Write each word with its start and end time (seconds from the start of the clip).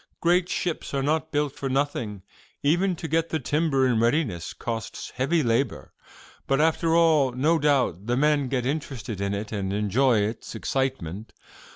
Great 0.19 0.49
ships 0.49 0.95
are 0.95 1.03
not 1.03 1.31
built 1.31 1.53
for 1.53 1.69
nothing: 1.69 2.23
even 2.63 2.95
to 2.95 3.07
get 3.07 3.29
the 3.29 3.37
timber 3.39 3.85
in 3.85 3.99
readiness 3.99 4.51
costs 4.51 5.11
heavy 5.11 5.43
labor, 5.43 5.93
but, 6.47 6.59
after 6.59 6.95
all, 6.95 7.33
no 7.33 7.59
doubt, 7.59 8.07
the 8.07 8.17
men 8.17 8.47
get 8.47 8.65
interested 8.65 9.21
in 9.21 9.35
it 9.35 9.51
and 9.51 9.71
enjoy 9.71 10.21
its 10.21 10.55
excitement. 10.55 11.33